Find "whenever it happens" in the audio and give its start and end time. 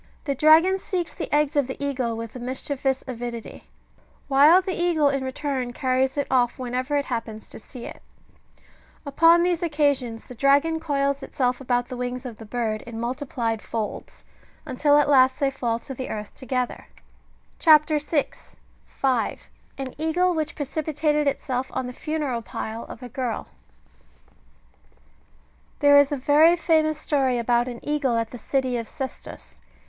6.57-7.47